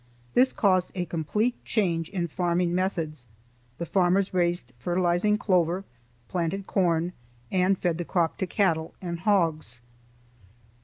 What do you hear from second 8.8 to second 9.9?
and hogs.